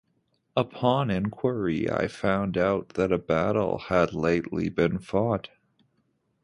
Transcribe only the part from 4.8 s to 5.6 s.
fought.